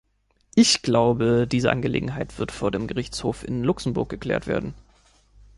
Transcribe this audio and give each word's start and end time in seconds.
Ich 0.55 0.81
glaube, 0.81 1.45
diese 1.45 1.69
Angelegenheit 1.69 2.39
wird 2.39 2.51
vor 2.51 2.71
dem 2.71 2.87
Gerichtshof 2.87 3.43
in 3.47 3.63
Luxemburg 3.63 4.09
geklärt 4.09 4.47
werden. 4.47 4.73